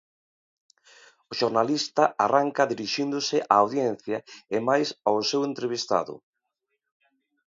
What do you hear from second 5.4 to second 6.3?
entrevistado.